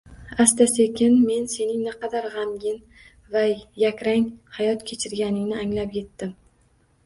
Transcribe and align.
Asta-sekin 0.43 1.17
men 1.27 1.45
sening 1.55 1.83
naqadar 1.89 2.25
g‘amgin 2.37 2.81
va 3.35 3.45
yakrang 3.85 4.27
hayot 4.59 4.89
kechirganingni 4.91 5.63
anglab 5.67 5.99
yetdim. 6.03 6.37